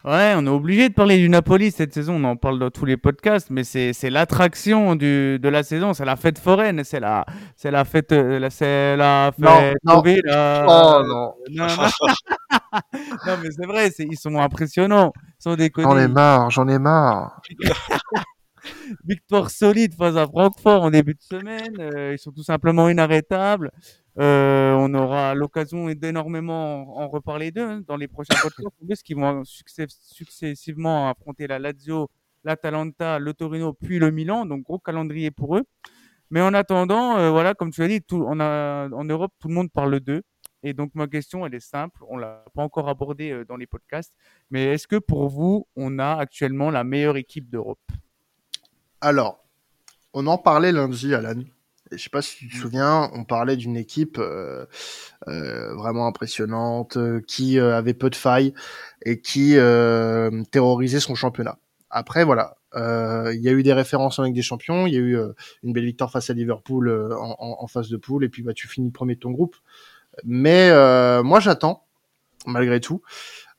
[0.06, 2.16] Ouais, on est obligé de parler du Napoli cette saison.
[2.16, 5.94] On en parle dans tous les podcasts, mais c'est l'attraction de la saison.
[5.94, 6.86] C'est la fête foraine.
[6.86, 7.26] C'est la,
[7.58, 9.76] c'est la fête, euh, c'est la fête.
[9.84, 10.02] Non, non.
[10.70, 11.34] Oh non.
[11.52, 11.78] non, non.
[13.44, 15.12] mais c'est vrai, ils sont impressionnants.
[15.44, 17.42] J'en ai marre, j'en ai marre.
[19.06, 21.76] Victoire solide face à Francfort en début de semaine.
[21.80, 23.72] Euh, ils sont tout simplement inarrêtables.
[24.20, 29.44] Euh, on aura l'occasion d'énormément en reparler d'eux hein, dans les prochains podcasts, qui vont
[29.46, 32.10] successivement affronter la Lazio,
[32.44, 34.46] l'Atalanta, le Torino, puis le Milan.
[34.46, 35.64] Donc gros calendrier pour eux.
[36.32, 38.36] Mais en attendant, euh, voilà, comme tu as dit, tout, en
[39.06, 40.22] Europe, tout le monde parle d'eux.
[40.62, 42.02] Et donc ma question, elle est simple.
[42.10, 44.14] On l'a pas encore abordée dans les podcasts.
[44.52, 47.80] Mais est-ce que pour vous, on a actuellement la meilleure équipe d'Europe?
[49.02, 49.46] Alors,
[50.14, 51.42] on en parlait lundi, Alan.
[51.92, 52.60] Je sais pas si tu te mmh.
[52.60, 54.66] souviens, on parlait d'une équipe euh,
[55.28, 58.54] euh, vraiment impressionnante, euh, qui euh, avait peu de failles
[59.04, 61.58] et qui euh, terrorisait son championnat.
[61.90, 65.00] Après, voilà, il y a eu des références en Ligue des Champions, il y a
[65.00, 65.18] eu
[65.64, 68.54] une belle victoire face à Liverpool en, en, en, phase de poule, et puis bah,
[68.54, 69.56] tu finis premier de ton groupe.
[70.24, 70.70] Mais
[71.24, 71.88] moi, j'attends,
[72.46, 73.02] malgré tout,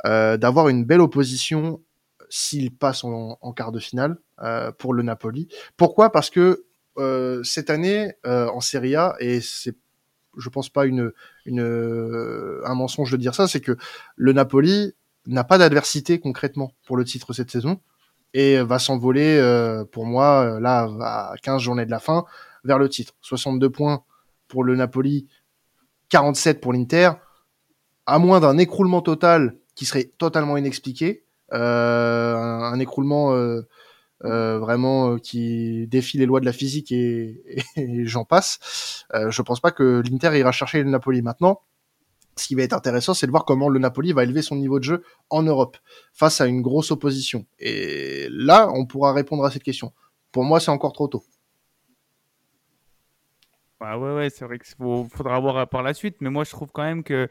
[0.04, 1.80] d'avoir une belle opposition
[2.30, 4.16] s'il passe en, quart de finale
[4.78, 5.48] pour le Napoli.
[5.76, 6.10] Pourquoi?
[6.10, 6.64] Parce que
[6.98, 9.76] euh, cette année euh, en Serie A, et c'est,
[10.36, 13.76] je pense pas un mensonge de dire ça, c'est que
[14.16, 14.94] le Napoli
[15.26, 17.80] n'a pas d'adversité concrètement pour le titre cette saison
[18.34, 22.24] et va s'envoler euh, pour moi là à 15 journées de la fin
[22.64, 23.14] vers le titre.
[23.22, 24.04] 62 points
[24.48, 25.28] pour le Napoli,
[26.10, 27.12] 47 pour l'Inter,
[28.06, 33.62] à moins d'un écroulement total qui serait totalement inexpliqué, euh, un, un, écroulement euh,
[34.24, 37.42] euh, vraiment euh, qui défie les lois de la physique et,
[37.76, 39.06] et, j'en passe.
[39.14, 41.62] Euh, je pense pas que l'Inter ira chercher le Napoli maintenant.
[42.36, 44.78] ce qui va être intéressant, c'est de voir comment le Napoli va élever son niveau
[44.78, 45.78] de jeu en Europe
[46.12, 47.46] face à une grosse opposition.
[47.58, 49.92] Et là, on pourra répondre à cette question.
[50.32, 51.24] Pour moi, c'est encore trop tôt.
[53.82, 56.70] Ah ouais, ouais, c'est vrai qu'il faudra voir par la suite, mais moi je trouve
[56.70, 57.28] quand même que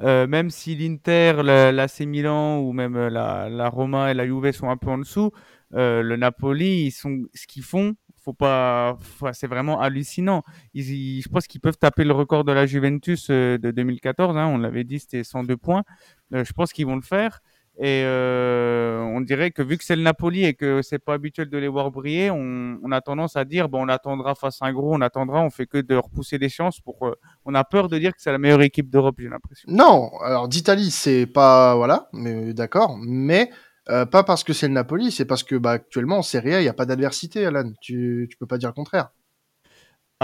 [0.00, 4.50] euh, même si l'Inter, l'AC Milan ou même euh, la, la, Roma et la Juve
[4.50, 5.30] sont un peu en dessous,
[5.74, 8.98] euh, le Napoli, ils sont, ce qu'ils font, faut pas,
[9.32, 10.42] c'est vraiment hallucinant.
[10.74, 14.36] Ils, je pense qu'ils peuvent taper le record de la Juventus de 2014.
[14.36, 15.84] Hein, on l'avait dit, c'était 102 points.
[16.32, 17.40] je pense qu'ils vont le faire.
[17.78, 21.48] Et euh, on dirait que vu que c'est le Napoli et que c'est pas habituel
[21.48, 24.72] de les voir briller, on, a tendance à dire bon on attendra face à un
[24.72, 27.06] gros, on attendra, on fait que de repousser des chances pour.
[27.06, 27.14] Euh,
[27.46, 29.66] on a peur de dire que c'est la meilleure équipe d'Europe, j'ai l'impression.
[29.72, 33.50] Non, alors d'Italie c'est pas voilà, mais d'accord, mais
[33.88, 36.60] euh, pas parce que c'est le Napoli, c'est parce que bah, actuellement en Serie A
[36.60, 37.72] il y a pas d'adversité, Alan.
[37.80, 39.12] Tu tu peux pas dire le contraire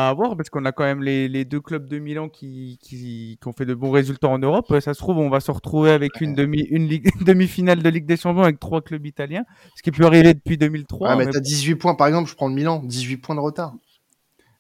[0.06, 3.52] à voir parce qu'on a quand même les, deux clubs de Milan qui, qui, ont
[3.52, 4.66] fait de bons résultats en Europe.
[4.80, 6.88] Ça se trouve, on va se retrouver avec une demi une
[7.24, 11.10] demi-finale de Ligue des Champions avec trois clubs italiens, ce qui peut arriver depuis 2003.
[11.10, 13.74] Ah, mais, t'as 18 points, par exemple, je prends le Milan, 18 points de retard.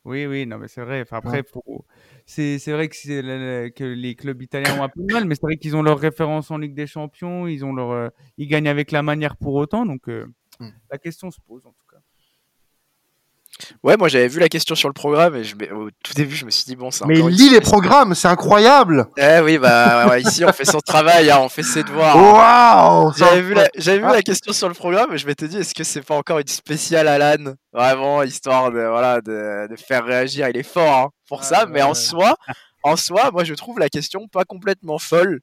[0.04, 1.02] Oui, oui, non, mais c'est vrai.
[1.02, 1.44] Enfin, après,
[2.24, 5.42] c'est, c'est vrai que, que les clubs italiens ont un peu de mal, mais c'est
[5.42, 8.68] vrai qu'ils ont leur référence en Ligue des Champions, ils ont leur, euh, ils gagnent
[8.68, 9.84] avec la manière pour autant.
[9.84, 10.26] Donc, euh,
[10.60, 10.70] hmm.
[10.90, 11.87] la question se pose en tout cas.
[13.82, 16.44] Ouais, moi j'avais vu la question sur le programme et je, au tout début je
[16.44, 17.06] me suis dit bon ça.
[17.06, 19.06] Mais lis les programmes, c'est incroyable.
[19.16, 22.16] Eh oui bah ici on fait son travail, hein, on fait ses devoirs.
[22.16, 23.12] Waouh.
[23.16, 25.74] J'avais vu la j'avais vu la question sur le programme et je m'étais dit est-ce
[25.74, 27.54] que c'est pas encore une spéciale Alan?
[27.72, 30.48] Vraiment histoire de voilà de, de faire réagir.
[30.48, 32.36] Il est fort hein, pour ça, mais en soi
[32.84, 35.40] en soi moi je trouve la question pas complètement folle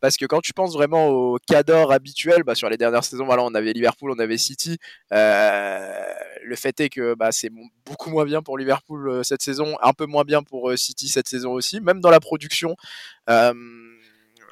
[0.00, 3.42] parce que quand tu penses vraiment au cadre habituel, bah, sur les dernières saisons, voilà,
[3.42, 4.78] on avait Liverpool, on avait City.
[5.12, 6.04] Euh,
[6.44, 7.50] le fait est que bah, c'est
[7.84, 11.08] beaucoup moins bien pour Liverpool euh, cette saison, un peu moins bien pour euh, City
[11.08, 12.76] cette saison aussi, même dans la production.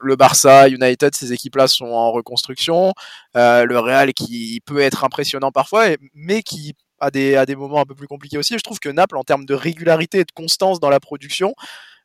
[0.03, 2.93] Le Barça, United, ces équipes-là sont en reconstruction.
[3.35, 8.07] Le Real qui peut être impressionnant parfois, mais qui a des, moments un peu plus
[8.07, 8.59] compliqués aussi.
[8.59, 11.55] Je trouve que Naples, en termes de régularité et de constance dans la production,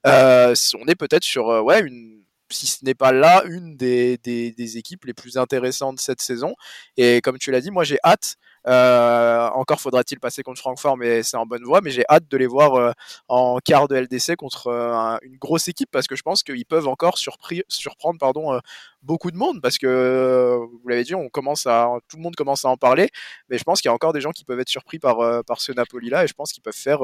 [0.08, 2.22] euh, on est peut-être sur ouais, une,
[2.54, 4.18] si ce n'est pas là, une des,
[4.78, 6.56] équipes les plus intéressantes cette saison.
[6.98, 8.38] Et comme tu l'as dit, moi j'ai hâte.
[8.68, 11.82] Euh, encore faudra-t-il passer contre Francfort, mais c'est en bonne voie.
[11.82, 12.92] Mais j'ai hâte de les voir euh,
[13.28, 16.88] en quart de LDC contre euh, une grosse équipe parce que je pense qu'ils peuvent
[16.88, 18.60] encore surprendre pardon,
[19.02, 22.66] beaucoup de monde parce que vous l'avez dit, on commence à, tout le monde commence
[22.66, 23.10] à en parler.
[23.50, 25.18] Mais je pense qu'il y a encore des gens qui peuvent être surpris par,
[25.58, 27.00] ce Napoli-là et je pense qu'ils peuvent faire,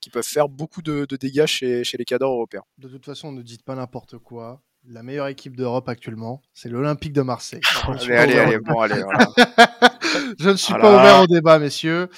[0.00, 2.64] qu'ils peuvent faire beaucoup de, dégâts chez, chez les cadres européens.
[2.78, 7.12] De toute façon, ne dites pas n'importe quoi la meilleure équipe d'Europe actuellement, c'est l'Olympique
[7.12, 7.60] de Marseille.
[7.88, 9.02] allez, allez, allez, bon, allez.
[10.38, 12.08] je ne suis pas ouvert au débat, messieurs.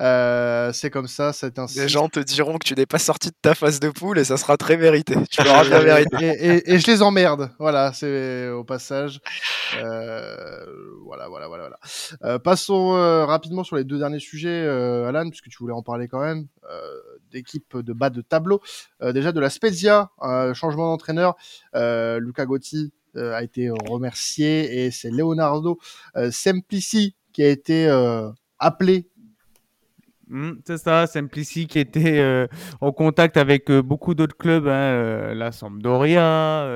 [0.00, 1.78] Euh, c'est comme ça, c'est ainsi.
[1.78, 4.24] Les gens te diront que tu n'es pas sorti de ta phase de poule et
[4.24, 5.14] ça sera très mérité.
[5.30, 6.16] Tu l'auras bien mérité.
[6.40, 7.50] Et, et, je les emmerde.
[7.58, 9.20] Voilà, c'est au passage.
[9.78, 10.64] Euh,
[11.04, 11.78] voilà, voilà, voilà, voilà.
[12.24, 15.82] Euh, passons euh, rapidement sur les deux derniers sujets, euh, Alan, puisque tu voulais en
[15.82, 16.46] parler quand même.
[17.36, 18.60] D'équipe de bas de tableau.
[19.00, 20.10] déjà de la Spezia,
[20.54, 21.36] changement d'entraîneur.
[21.74, 25.78] Luca Gotti a été remercié et c'est Leonardo
[26.30, 27.88] Semplici qui a été
[28.58, 29.08] appelé
[30.28, 32.48] Mmh, c'est ça, Simplici qui était euh,
[32.80, 36.66] en contact avec euh, beaucoup d'autres clubs, hein, euh, la Sampdoria,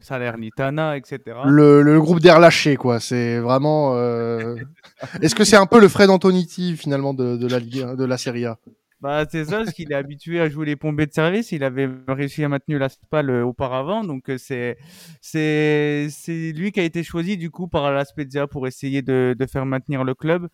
[0.00, 1.18] Salernitana, etc.
[1.46, 3.00] Le, le groupe des relâchés, quoi.
[3.00, 3.96] C'est vraiment.
[5.22, 8.18] Est-ce que c'est un peu le Fred Antoniti finalement de, de la Ligue, de la
[8.18, 8.58] Serie A?
[9.00, 11.52] Bah, c'est ça, parce qu'il est habitué à jouer les pompées de service.
[11.52, 14.04] Il avait réussi à maintenir la SPAL euh, auparavant.
[14.04, 14.76] Donc, euh, c'est,
[15.22, 19.34] c'est, c'est lui qui a été choisi, du coup, par la Spezia pour essayer de,
[19.38, 20.48] de faire maintenir le club.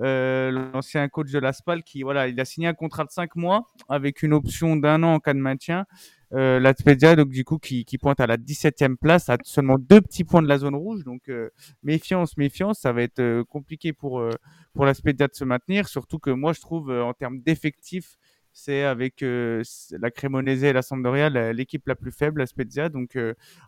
[0.00, 3.36] Euh, l'ancien coach de la SPAL qui, voilà, il a signé un contrat de 5
[3.36, 5.86] mois avec une option d'un an en cas de maintien.
[6.34, 10.00] Euh, la Spezia, donc du coup, qui, pointe à la 17e place, à seulement deux
[10.00, 11.04] petits points de la zone rouge.
[11.04, 11.50] Donc euh,
[11.82, 14.30] méfiance, méfiance, ça va être euh, compliqué pour euh,
[14.72, 15.88] pour la Spezia de se maintenir.
[15.88, 18.16] Surtout que moi, je trouve en termes d'effectifs,
[18.54, 22.88] c'est avec la Cremonese et la Sampdoria l'équipe la plus faible, la Spezia.
[22.88, 23.16] Donc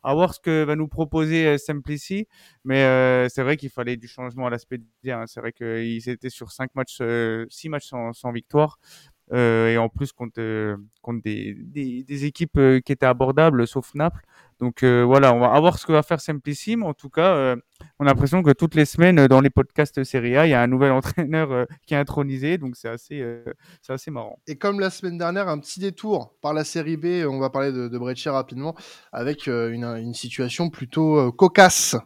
[0.02, 2.26] à voir ce que va nous proposer Semplici.
[2.64, 4.84] Mais c'est vrai qu'il fallait du changement à la Spezia.
[5.20, 5.26] Hein.
[5.26, 7.00] C'est vrai qu'ils étaient sur cinq matchs,
[7.48, 8.78] six matchs sans victoire.
[9.32, 13.94] Euh, et en plus contre, euh, contre des, des, équipes euh, qui étaient abordables, sauf
[13.94, 14.20] Naples.
[14.60, 16.84] Donc voilà, on va voir ce que va faire Simplissime.
[16.84, 17.56] En tout cas,
[17.98, 20.62] on a l'impression que toutes les semaines, dans les podcasts Serie A, il y a
[20.62, 22.56] un nouvel entraîneur qui est intronisé.
[22.56, 23.42] Donc c'est assez,
[23.82, 24.38] c'est assez marrant.
[24.46, 27.72] Et comme la semaine dernière, un petit détour par la Série B, on va parler
[27.72, 28.76] de, de rapidement,
[29.12, 31.96] avec une situation plutôt cocasse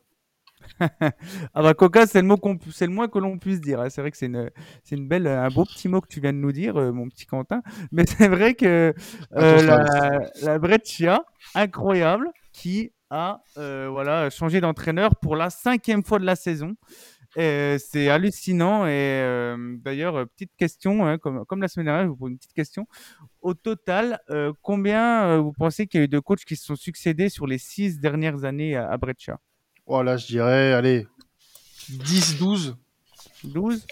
[0.80, 2.38] ah bah coca, c'est le mot
[2.72, 3.80] c'est le moins que l'on puisse dire.
[3.80, 3.90] Hein.
[3.90, 4.50] C'est vrai que c'est une,
[4.84, 7.08] c'est une belle, un beau petit mot que tu viens de nous dire, euh, mon
[7.08, 7.62] petit Quentin.
[7.92, 8.94] Mais c'est vrai que
[9.36, 16.26] euh, la, la Breccia, incroyable, qui a voilà, changé d'entraîneur pour la cinquième fois de
[16.26, 16.74] la saison.
[17.36, 18.86] C'est hallucinant.
[18.86, 22.52] Et d'ailleurs, petite question, hein, comme, comme, la semaine dernière, je vous pose une petite
[22.52, 22.86] question.
[23.40, 24.20] Au total,
[24.62, 27.58] combien vous pensez qu'il y a eu de coachs qui se sont succédés sur les
[27.58, 29.38] six dernières années à, Breccia?
[29.88, 31.06] Voilà, je dirais, allez,
[31.88, 32.76] 10, 12.
[33.42, 33.86] 12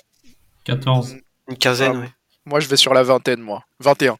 [0.65, 1.17] 14.
[1.49, 2.07] Une quinzaine, oui.
[2.45, 3.65] Moi, je vais sur la vingtaine, moi.
[3.81, 4.19] 21.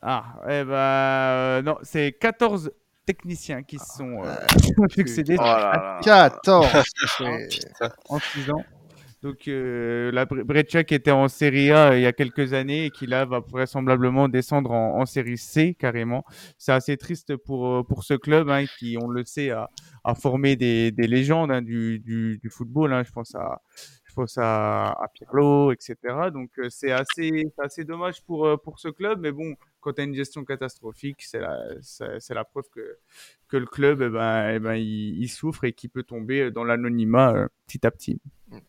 [0.00, 2.70] Ah, eh ben, non, c'est 14
[3.04, 4.36] techniciens qui se sont euh,
[4.94, 5.36] succédés.
[5.40, 6.66] Oh 14
[8.08, 8.64] en 6 ans.
[9.22, 12.90] Donc euh, la Breccia qui était en Série A il y a quelques années et
[12.90, 16.24] qui là va vraisemblablement descendre en, Série C carrément.
[16.56, 19.68] C'est assez triste pour euh, pour ce club hein, qui, on le sait, a,
[20.14, 22.92] formé des, des légendes hein, du, football.
[22.92, 23.02] Hein.
[23.04, 23.60] Je pense à
[24.04, 24.38] je pense
[25.72, 25.96] etc.
[26.32, 30.14] Donc c'est assez assez dommage pour pour ce club, mais bon quand tu as une
[30.14, 32.98] gestion catastrophique, c'est la, c'est, la preuve que,
[33.48, 37.32] que le club, eh ben, eh ben, il, souffre et qu'il peut tomber dans l'anonymat
[37.34, 38.20] euh, petit à petit.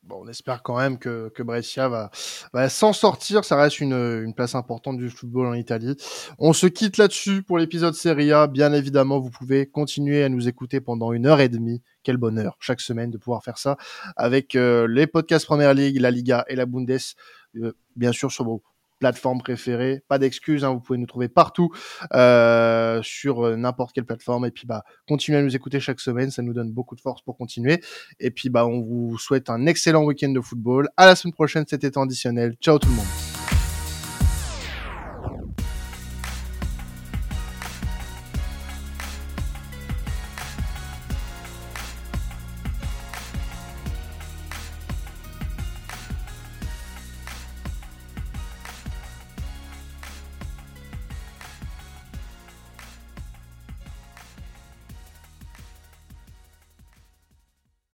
[0.09, 2.09] Bon, on espère quand même que, que Brescia va,
[2.69, 3.45] s'en sortir.
[3.45, 5.95] Ça reste une, une place importante du football en Italie.
[6.39, 8.47] On se quitte là-dessus pour l'épisode Serie A.
[8.47, 11.83] Bien évidemment, vous pouvez continuer à nous écouter pendant une heure et demie.
[12.01, 13.77] Quel bonheur chaque semaine de pouvoir faire ça
[14.15, 16.89] avec euh, les podcasts Première Ligue, la Liga et la Bundes.
[17.57, 18.63] Euh, bien sûr sur vos
[18.99, 20.03] plateforme préférée.
[20.07, 21.71] Pas d'excuses, hein, vous pouvez nous trouver partout
[22.13, 24.45] euh, sur euh, n'importe quelle plateforme.
[24.45, 27.21] Et puis bah continuez à nous écouter chaque semaine, ça nous donne beaucoup de force
[27.21, 27.81] pour continuer.
[28.19, 30.89] Et puis bah on vous souhaite un excellent week-end de football.
[30.97, 32.55] À la semaine prochaine, c'était additionnel.
[32.61, 33.28] Ciao tout le monde.